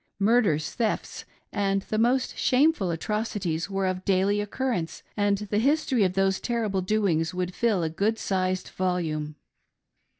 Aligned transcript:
Murders, 0.17 0.71
thefts, 0.71 1.25
and 1.53 1.83
the 1.83 1.99
most 1.99 2.35
shameful 2.35 2.89
attocities 2.89 3.69
were 3.69 3.85
of 3.85 4.03
daily 4.03 4.41
occurrence, 4.41 5.03
and 5.15 5.37
the 5.51 5.59
history 5.59 6.03
of 6.03 6.13
those 6.13 6.39
terrible 6.39 6.81
doings 6.81 7.35
would 7.35 7.53
fill 7.53 7.83
a 7.83 7.89
good 7.91 8.17
sized 8.17 8.69
volume. 8.69 9.35